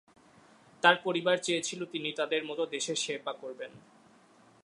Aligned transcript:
তার 0.83 0.95
পরিবার 1.03 1.37
চেয়েছিল 1.37 1.85
তিনি 1.85 2.09
তাদের 2.11 2.41
মতো 2.45 2.63
দেশের 2.65 2.95
সেবা 2.95 3.33
করবেন। 3.33 3.71